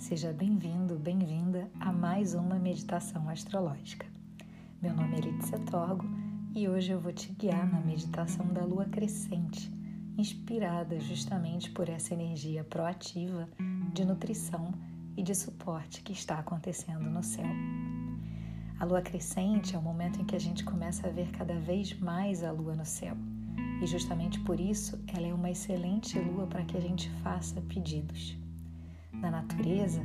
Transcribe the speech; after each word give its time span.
Seja 0.00 0.32
bem-vindo, 0.32 0.98
bem-vinda 0.98 1.70
a 1.78 1.92
mais 1.92 2.32
uma 2.32 2.58
meditação 2.58 3.28
astrológica. 3.28 4.06
Meu 4.80 4.94
nome 4.94 5.18
é 5.18 5.20
Letícia 5.20 5.58
Torgo 5.58 6.06
e 6.54 6.66
hoje 6.66 6.90
eu 6.90 6.98
vou 6.98 7.12
te 7.12 7.30
guiar 7.32 7.70
na 7.70 7.82
meditação 7.82 8.46
da 8.46 8.64
lua 8.64 8.86
crescente, 8.86 9.70
inspirada 10.16 10.98
justamente 10.98 11.70
por 11.70 11.86
essa 11.90 12.14
energia 12.14 12.64
proativa 12.64 13.46
de 13.92 14.06
nutrição 14.06 14.72
e 15.18 15.22
de 15.22 15.34
suporte 15.34 16.00
que 16.00 16.14
está 16.14 16.38
acontecendo 16.38 17.10
no 17.10 17.22
céu. 17.22 17.50
A 18.78 18.86
lua 18.86 19.02
crescente 19.02 19.76
é 19.76 19.78
o 19.78 19.82
momento 19.82 20.18
em 20.18 20.24
que 20.24 20.34
a 20.34 20.40
gente 20.40 20.64
começa 20.64 21.08
a 21.08 21.10
ver 21.10 21.30
cada 21.30 21.60
vez 21.60 21.92
mais 22.00 22.42
a 22.42 22.50
lua 22.50 22.74
no 22.74 22.86
céu. 22.86 23.14
E 23.82 23.86
justamente 23.86 24.40
por 24.40 24.58
isso 24.58 24.98
ela 25.14 25.26
é 25.26 25.34
uma 25.34 25.50
excelente 25.50 26.18
lua 26.18 26.46
para 26.46 26.64
que 26.64 26.78
a 26.78 26.80
gente 26.80 27.10
faça 27.22 27.60
pedidos 27.60 28.39
na 29.20 29.30
natureza 29.30 30.00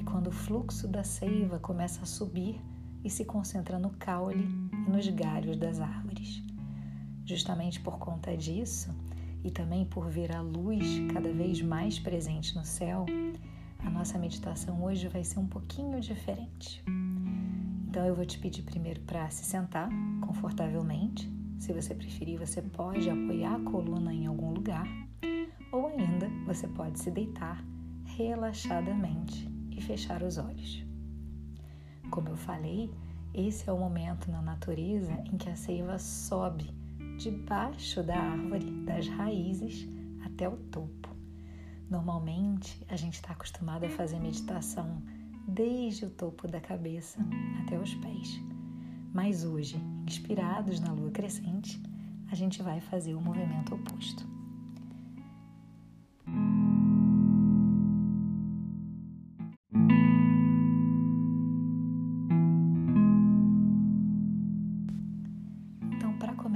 é 0.00 0.04
quando 0.04 0.28
o 0.28 0.32
fluxo 0.32 0.88
da 0.88 1.04
seiva 1.04 1.58
começa 1.58 2.02
a 2.02 2.06
subir 2.06 2.60
e 3.04 3.10
se 3.10 3.24
concentra 3.24 3.78
no 3.78 3.90
caule 3.90 4.48
e 4.72 4.90
nos 4.90 5.08
galhos 5.08 5.56
das 5.56 5.80
árvores. 5.80 6.42
Justamente 7.24 7.80
por 7.80 7.98
conta 7.98 8.36
disso, 8.36 8.94
e 9.44 9.50
também 9.50 9.84
por 9.84 10.08
ver 10.08 10.34
a 10.34 10.40
luz 10.40 10.84
cada 11.12 11.32
vez 11.32 11.62
mais 11.62 12.00
presente 12.00 12.56
no 12.56 12.64
céu, 12.64 13.06
a 13.78 13.88
nossa 13.88 14.18
meditação 14.18 14.82
hoje 14.82 15.06
vai 15.06 15.22
ser 15.22 15.38
um 15.38 15.46
pouquinho 15.46 16.00
diferente. 16.00 16.82
Então 17.88 18.04
eu 18.04 18.14
vou 18.14 18.26
te 18.26 18.38
pedir 18.40 18.62
primeiro 18.62 19.00
para 19.02 19.30
se 19.30 19.44
sentar 19.44 19.88
confortavelmente. 20.20 21.30
Se 21.60 21.72
você 21.72 21.94
preferir, 21.94 22.38
você 22.38 22.60
pode 22.60 23.08
apoiar 23.08 23.54
a 23.54 23.60
coluna 23.60 24.12
em 24.12 24.26
algum 24.26 24.52
lugar, 24.52 24.86
ou 25.72 25.86
ainda 25.86 26.28
você 26.44 26.66
pode 26.66 26.98
se 26.98 27.10
deitar 27.10 27.64
relaxadamente 28.16 29.46
e 29.70 29.80
fechar 29.80 30.22
os 30.22 30.38
olhos. 30.38 30.82
Como 32.10 32.30
eu 32.30 32.36
falei, 32.36 32.90
esse 33.34 33.68
é 33.68 33.72
o 33.72 33.78
momento 33.78 34.30
na 34.30 34.40
natureza 34.40 35.12
em 35.30 35.36
que 35.36 35.50
a 35.50 35.56
seiva 35.56 35.98
sobe 35.98 36.74
debaixo 37.18 38.02
da 38.02 38.16
árvore, 38.16 38.70
das 38.86 39.06
raízes 39.06 39.86
até 40.24 40.48
o 40.48 40.56
topo. 40.56 41.14
Normalmente, 41.90 42.82
a 42.88 42.96
gente 42.96 43.14
está 43.14 43.32
acostumado 43.32 43.84
a 43.84 43.90
fazer 43.90 44.18
meditação 44.18 45.02
desde 45.46 46.06
o 46.06 46.10
topo 46.10 46.48
da 46.48 46.60
cabeça 46.60 47.18
até 47.62 47.78
os 47.78 47.94
pés. 47.96 48.40
Mas 49.12 49.44
hoje, 49.44 49.76
inspirados 50.06 50.80
na 50.80 50.90
lua 50.92 51.10
crescente, 51.10 51.80
a 52.30 52.34
gente 52.34 52.62
vai 52.62 52.80
fazer 52.80 53.14
o 53.14 53.20
movimento 53.20 53.74
oposto. 53.74 54.35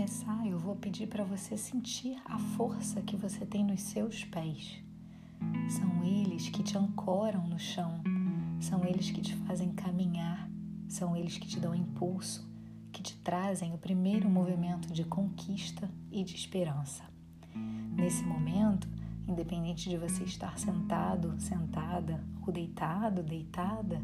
Começar, 0.00 0.46
eu 0.46 0.58
vou 0.58 0.74
pedir 0.76 1.06
para 1.08 1.22
você 1.22 1.58
sentir 1.58 2.16
a 2.24 2.38
força 2.38 3.02
que 3.02 3.16
você 3.16 3.44
tem 3.44 3.62
nos 3.62 3.82
seus 3.82 4.24
pés. 4.24 4.82
São 5.68 6.02
eles 6.02 6.48
que 6.48 6.62
te 6.62 6.78
ancoram 6.78 7.46
no 7.46 7.58
chão, 7.58 8.00
são 8.58 8.82
eles 8.82 9.10
que 9.10 9.20
te 9.20 9.36
fazem 9.36 9.74
caminhar, 9.74 10.48
são 10.88 11.14
eles 11.14 11.36
que 11.36 11.46
te 11.46 11.60
dão 11.60 11.74
impulso, 11.74 12.50
que 12.90 13.02
te 13.02 13.14
trazem 13.18 13.74
o 13.74 13.78
primeiro 13.78 14.26
movimento 14.30 14.90
de 14.90 15.04
conquista 15.04 15.90
e 16.10 16.24
de 16.24 16.34
esperança. 16.34 17.04
Nesse 17.94 18.24
momento, 18.24 18.88
independente 19.28 19.90
de 19.90 19.98
você 19.98 20.24
estar 20.24 20.58
sentado, 20.58 21.38
sentada 21.38 22.24
ou 22.46 22.50
deitado, 22.50 23.22
deitada, 23.22 24.00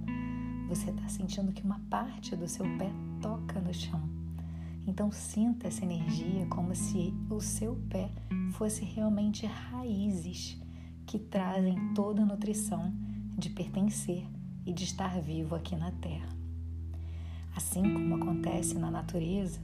você 0.68 0.90
está 0.90 1.08
sentindo 1.08 1.54
que 1.54 1.64
uma 1.64 1.80
parte 1.88 2.36
do 2.36 2.46
seu 2.46 2.66
pé 2.76 2.90
toca 3.22 3.58
no 3.62 3.72
chão 3.72 4.25
então 4.86 5.10
sinta 5.10 5.66
essa 5.66 5.84
energia 5.84 6.46
como 6.46 6.74
se 6.74 7.12
o 7.28 7.40
seu 7.40 7.76
pé 7.88 8.10
fosse 8.52 8.84
realmente 8.84 9.44
raízes 9.44 10.60
que 11.04 11.18
trazem 11.18 11.92
toda 11.94 12.22
a 12.22 12.26
nutrição 12.26 12.92
de 13.36 13.50
pertencer 13.50 14.26
e 14.64 14.72
de 14.72 14.84
estar 14.84 15.20
vivo 15.20 15.54
aqui 15.54 15.76
na 15.76 15.90
Terra. 15.92 16.28
Assim 17.54 17.82
como 17.82 18.16
acontece 18.16 18.78
na 18.78 18.90
natureza, 18.90 19.60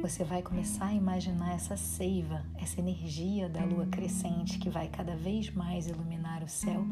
você 0.00 0.22
vai 0.22 0.42
começar 0.42 0.86
a 0.86 0.94
imaginar 0.94 1.54
essa 1.54 1.76
seiva, 1.76 2.44
essa 2.56 2.80
energia 2.80 3.48
da 3.48 3.64
lua 3.64 3.86
crescente 3.86 4.58
que 4.58 4.68
vai 4.68 4.88
cada 4.88 5.16
vez 5.16 5.50
mais 5.50 5.86
iluminar 5.86 6.42
o 6.42 6.48
céu, 6.48 6.84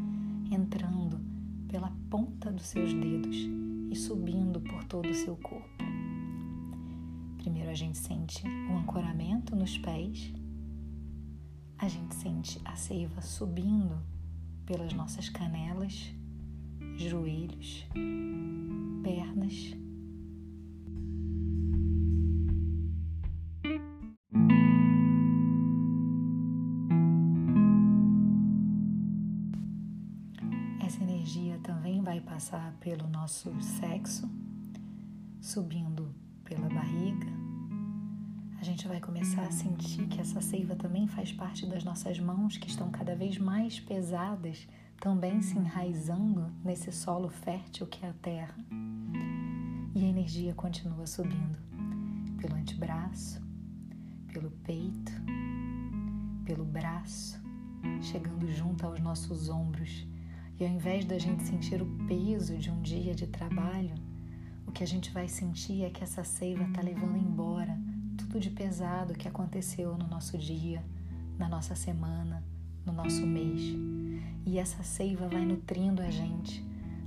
entrando 0.51 1.19
pela 1.67 1.91
ponta 2.09 2.51
dos 2.51 2.65
seus 2.65 2.93
dedos 2.93 3.37
e 3.91 3.95
subindo 3.95 4.59
por 4.61 4.83
todo 4.85 5.09
o 5.09 5.13
seu 5.13 5.35
corpo. 5.37 5.62
Primeiro 7.43 7.71
a 7.71 7.73
gente 7.73 7.97
sente 7.97 8.41
o 8.47 8.77
ancoramento 8.77 9.53
nos 9.53 9.77
pés, 9.77 10.33
a 11.77 11.89
gente 11.89 12.15
sente 12.15 12.57
a 12.63 12.73
seiva 12.77 13.21
subindo 13.21 14.01
pelas 14.65 14.93
nossas 14.93 15.27
canelas, 15.27 16.09
joelhos, 16.95 17.85
pernas. 19.03 19.75
Essa 30.79 31.03
energia 31.03 31.59
também 31.59 32.01
vai 32.01 32.21
passar 32.21 32.71
pelo 32.79 33.05
nosso 33.09 33.53
sexo, 33.61 34.31
subindo 35.41 36.22
pela 36.53 36.69
barriga, 36.69 37.25
a 38.59 38.63
gente 38.63 38.87
vai 38.87 38.99
começar 38.99 39.41
a 39.41 39.51
sentir 39.51 40.05
que 40.05 40.21
essa 40.21 40.39
seiva 40.39 40.75
também 40.75 41.07
faz 41.07 41.31
parte 41.31 41.65
das 41.65 41.83
nossas 41.83 42.19
mãos, 42.19 42.57
que 42.57 42.69
estão 42.69 42.91
cada 42.91 43.15
vez 43.15 43.39
mais 43.39 43.79
pesadas, 43.79 44.67
também 44.99 45.41
se 45.41 45.57
enraizando 45.57 46.53
nesse 46.63 46.91
solo 46.91 47.27
fértil 47.27 47.87
que 47.87 48.05
é 48.05 48.09
a 48.09 48.13
terra. 48.13 48.55
E 49.95 50.05
a 50.05 50.07
energia 50.07 50.53
continua 50.53 51.07
subindo 51.07 51.57
pelo 52.39 52.55
antebraço, 52.55 53.41
pelo 54.31 54.51
peito, 54.51 55.11
pelo 56.45 56.65
braço, 56.65 57.41
chegando 57.99 58.47
junto 58.51 58.85
aos 58.85 58.99
nossos 58.99 59.49
ombros. 59.49 60.07
E 60.59 60.63
ao 60.63 60.69
invés 60.69 61.03
da 61.03 61.17
gente 61.17 61.41
sentir 61.41 61.81
o 61.81 61.87
peso 62.07 62.55
de 62.57 62.69
um 62.69 62.79
dia 62.83 63.15
de 63.15 63.25
trabalho, 63.25 64.12
o 64.65 64.71
que 64.71 64.83
a 64.83 64.87
gente 64.87 65.11
vai 65.11 65.27
sentir 65.27 65.83
é 65.83 65.89
que 65.89 66.03
essa 66.03 66.23
seiva 66.23 66.63
está 66.63 66.81
levando 66.81 67.17
embora 67.17 67.77
tudo 68.17 68.39
de 68.39 68.49
pesado 68.49 69.13
que 69.13 69.27
aconteceu 69.27 69.97
no 69.97 70.07
nosso 70.07 70.37
dia, 70.37 70.83
na 71.37 71.47
nossa 71.47 71.75
semana, 71.75 72.43
no 72.85 72.91
nosso 72.91 73.25
mês. 73.25 73.61
E 74.45 74.57
essa 74.57 74.83
seiva 74.83 75.27
vai 75.27 75.45
nutrindo 75.45 76.01
a 76.01 76.09
gente, 76.09 76.65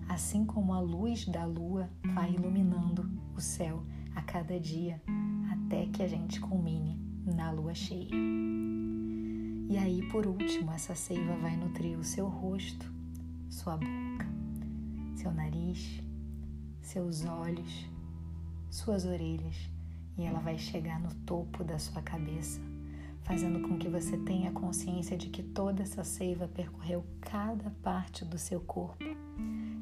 assim 0.08 0.44
como 0.44 0.72
a 0.72 0.80
luz 0.80 1.26
da 1.26 1.44
lua 1.44 1.90
vai 2.14 2.32
iluminando 2.32 3.10
o 3.36 3.40
céu 3.40 3.82
a 4.14 4.22
cada 4.22 4.58
dia, 4.58 5.02
até 5.50 5.86
que 5.86 6.02
a 6.02 6.08
gente 6.08 6.40
culmine 6.40 6.98
na 7.24 7.50
lua 7.50 7.74
cheia. 7.74 8.14
E 9.68 9.76
aí, 9.76 10.08
por 10.10 10.26
último, 10.26 10.70
essa 10.72 10.94
seiva 10.94 11.34
vai 11.36 11.56
nutrir 11.56 11.98
o 11.98 12.04
seu 12.04 12.28
rosto, 12.28 12.90
sua 13.50 13.76
boca, 13.76 14.26
seu 15.16 15.32
nariz, 15.32 16.00
seus 16.86 17.24
olhos, 17.24 17.84
suas 18.70 19.04
orelhas 19.04 19.56
e 20.16 20.22
ela 20.22 20.38
vai 20.38 20.56
chegar 20.56 21.00
no 21.00 21.12
topo 21.26 21.64
da 21.64 21.80
sua 21.80 22.00
cabeça, 22.00 22.60
fazendo 23.24 23.60
com 23.68 23.76
que 23.76 23.88
você 23.88 24.16
tenha 24.18 24.52
consciência 24.52 25.16
de 25.16 25.28
que 25.28 25.42
toda 25.42 25.82
essa 25.82 26.04
seiva 26.04 26.46
percorreu 26.46 27.04
cada 27.20 27.70
parte 27.82 28.24
do 28.24 28.38
seu 28.38 28.60
corpo 28.60 29.04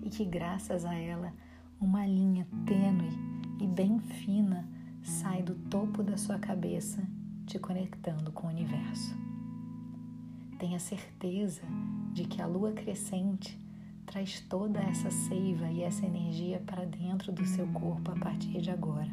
e 0.03 0.09
que, 0.09 0.25
graças 0.25 0.87
a 0.87 0.95
ela, 0.95 1.33
uma 1.79 2.06
linha 2.06 2.49
tênue 2.65 3.11
e 3.61 3.67
bem 3.67 4.00
fina 4.00 4.67
sai 5.03 5.43
do 5.43 5.55
topo 5.55 6.03
da 6.03 6.17
sua 6.17 6.39
cabeça, 6.39 7.07
te 7.47 7.59
conectando 7.59 8.33
com 8.33 8.47
o 8.47 8.50
universo. 8.50 9.15
Tenha 10.59 10.81
certeza 10.81 11.62
de 12.15 12.25
que 12.25 12.41
a 12.41 12.47
lua 12.47 12.73
crescente 12.73 13.62
traz 14.06 14.41
toda 14.41 14.81
essa 14.81 15.11
seiva 15.11 15.71
e 15.71 15.83
essa 15.83 16.06
energia 16.06 16.62
para 16.65 16.85
dentro 16.85 17.33
do 17.33 17.45
seu 17.45 17.67
corpo 17.69 18.11
a 18.12 18.17
partir 18.17 18.61
de 18.61 18.71
agora. 18.71 19.11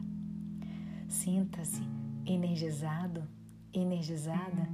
Sinta-se 1.08 1.82
energizado, 2.26 3.24
energizada 3.74 4.68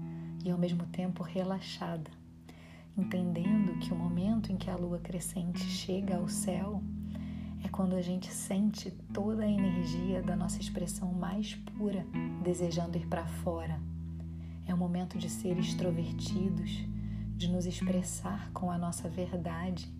e 0.44 0.52
ao 0.52 0.58
mesmo 0.58 0.86
tempo 0.88 1.24
relaxada, 1.24 2.10
entendendo 2.98 3.80
que 3.80 3.94
o 3.94 3.96
momento 3.96 4.52
em 4.52 4.58
que 4.58 4.70
a 4.70 4.76
lua 4.76 5.00
crescente 5.00 5.62
chega 5.62 6.18
ao 6.18 6.28
céu 6.28 6.82
é 7.64 7.70
quando 7.70 7.96
a 7.96 8.02
gente 8.02 8.32
sente 8.32 8.92
toda 9.14 9.44
a 9.44 9.50
energia 9.50 10.22
da 10.22 10.36
nossa 10.36 10.60
expressão 10.60 11.12
mais 11.12 11.56
pura 11.56 12.06
desejando 12.44 12.98
ir 12.98 13.08
para 13.08 13.26
fora. 13.26 13.80
É 14.66 14.74
o 14.74 14.78
momento 14.78 15.18
de 15.18 15.30
ser 15.30 15.58
extrovertidos, 15.58 16.86
de 17.36 17.48
nos 17.48 17.66
expressar 17.66 18.52
com 18.52 18.70
a 18.70 18.78
nossa 18.78 19.10
verdade 19.10 19.97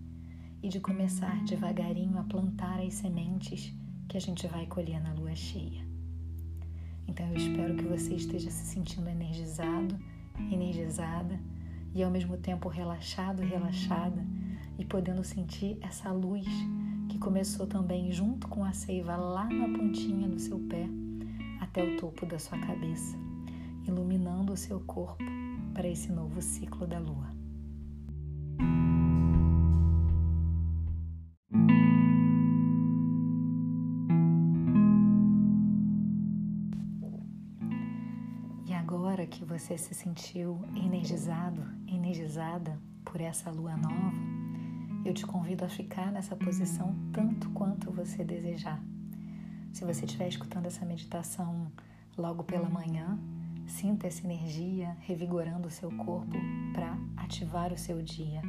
e 0.62 0.68
de 0.68 0.80
começar 0.80 1.44
devagarinho 1.44 2.18
a 2.18 2.24
plantar 2.24 2.80
as 2.80 2.94
sementes 2.94 3.72
que 4.08 4.16
a 4.16 4.20
gente 4.20 4.46
vai 4.46 4.66
colher 4.66 5.00
na 5.00 5.12
lua 5.12 5.34
cheia. 5.34 5.86
Então 7.06 7.26
eu 7.28 7.36
espero 7.36 7.76
que 7.76 7.84
você 7.84 8.14
esteja 8.14 8.50
se 8.50 8.66
sentindo 8.66 9.08
energizado, 9.08 9.98
energizada 10.50 11.38
e 11.94 12.02
ao 12.02 12.10
mesmo 12.10 12.36
tempo 12.36 12.68
relaxado, 12.68 13.42
relaxada 13.42 14.24
e 14.78 14.84
podendo 14.84 15.24
sentir 15.24 15.78
essa 15.80 16.12
luz 16.12 16.46
que 17.08 17.18
começou 17.18 17.66
também 17.66 18.12
junto 18.12 18.46
com 18.48 18.64
a 18.64 18.72
seiva 18.72 19.16
lá 19.16 19.44
na 19.44 19.68
pontinha 19.76 20.28
do 20.28 20.38
seu 20.38 20.58
pé 20.60 20.86
até 21.60 21.82
o 21.82 21.96
topo 21.96 22.26
da 22.26 22.38
sua 22.38 22.58
cabeça, 22.58 23.16
iluminando 23.86 24.52
o 24.52 24.56
seu 24.56 24.80
corpo 24.80 25.24
para 25.74 25.88
esse 25.88 26.12
novo 26.12 26.40
ciclo 26.40 26.86
da 26.86 26.98
lua. 26.98 27.37
Você 39.58 39.76
se 39.76 39.92
sentiu 39.92 40.64
energizado, 40.76 41.60
energizada 41.88 42.80
por 43.04 43.20
essa 43.20 43.50
lua 43.50 43.76
nova, 43.76 44.12
eu 45.04 45.12
te 45.12 45.26
convido 45.26 45.64
a 45.64 45.68
ficar 45.68 46.12
nessa 46.12 46.36
posição 46.36 46.94
tanto 47.12 47.50
quanto 47.50 47.90
você 47.90 48.22
desejar. 48.22 48.80
Se 49.72 49.84
você 49.84 50.04
estiver 50.04 50.28
escutando 50.28 50.66
essa 50.66 50.86
meditação 50.86 51.72
logo 52.16 52.44
pela 52.44 52.68
manhã, 52.68 53.18
sinta 53.66 54.06
essa 54.06 54.24
energia 54.24 54.96
revigorando 55.00 55.66
o 55.66 55.72
seu 55.72 55.90
corpo 55.90 56.36
para 56.72 56.96
ativar 57.16 57.72
o 57.72 57.78
seu 57.78 58.00
dia. 58.00 58.40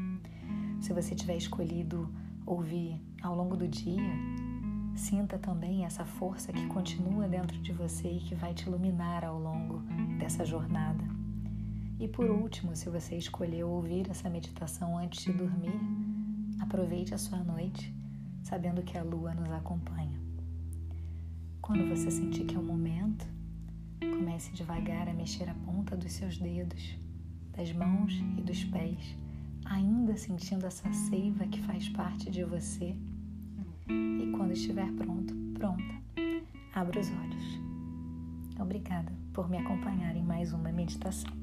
Se 0.79 0.94
você 0.94 1.15
tiver 1.15 1.38
escolhido 1.38 2.13
ouvir 2.45 3.01
ao 3.23 3.35
longo 3.35 3.57
do 3.57 3.67
dia, 3.67 4.13
sinta 5.00 5.40
também 5.40 5.86
essa 5.86 6.06
força 6.06 6.54
que 6.54 6.68
continua 6.68 7.28
dentro 7.28 7.57
de 7.60 7.72
você 7.72 8.12
e 8.12 8.19
que 8.19 8.36
vai 8.36 8.54
te 8.54 8.68
iluminar 8.68 9.25
ao 9.25 9.40
longo 9.40 9.80
dessa 10.19 10.46
jornada. 10.46 11.04
E 12.00 12.07
por 12.07 12.30
último, 12.30 12.75
se 12.75 12.90
você 12.90 13.16
escolheu 13.16 13.69
ouvir 13.69 14.10
essa 14.10 14.30
meditação 14.30 14.98
antes 14.98 15.24
de 15.24 15.34
dormir, 15.34 15.80
Aproveite 16.60 17.16
a 17.16 17.18
sua 17.18 17.42
noite 17.44 17.94
sabendo 18.44 18.84
que 18.84 18.98
a 18.98 19.04
lua 19.04 19.34
nos 19.34 19.50
acompanha. 19.50 20.19
Quando 21.62 21.88
você 21.88 22.12
sentir 22.12 22.46
que 22.46 22.56
é 22.56 22.60
o 22.60 22.63
momento, 22.63 23.25
comece 24.00 24.51
devagar 24.54 25.07
a 25.07 25.13
mexer 25.13 25.50
a 25.50 25.54
ponta 25.54 25.96
dos 25.96 26.12
seus 26.12 26.38
dedos, 26.38 26.98
das 27.56 27.72
mãos 27.72 28.13
e 28.38 28.42
dos 28.42 28.63
pés, 28.66 29.18
ainda 29.66 30.18
sentindo 30.18 30.66
essa 30.66 30.92
seiva 30.92 31.48
que 31.48 31.62
faz 31.62 31.88
parte 31.90 32.30
de 32.30 32.44
você. 32.44 32.96
E 33.89 34.31
quando 34.36 34.51
estiver 34.51 34.91
pronto, 34.94 35.33
pronta, 35.53 36.01
abra 36.74 37.00
os 37.00 37.09
olhos. 37.09 37.59
Obrigada 38.59 39.12
por 39.33 39.50
me 39.50 39.57
acompanhar 39.57 40.15
em 40.15 40.24
mais 40.24 40.53
uma 40.53 40.71
meditação. 40.71 41.38